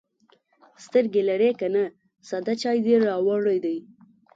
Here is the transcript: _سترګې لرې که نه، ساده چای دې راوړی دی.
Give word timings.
_سترګې 0.83 1.21
لرې 1.29 1.49
که 1.59 1.67
نه، 1.73 1.83
ساده 2.27 2.53
چای 2.61 2.77
دې 2.85 2.95
راوړی 3.07 3.57
دی. 3.65 3.77